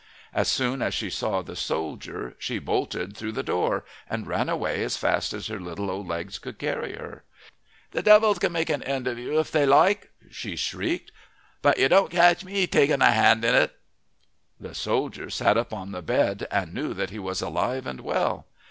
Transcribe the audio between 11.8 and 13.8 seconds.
don't catch me taking a hand in it."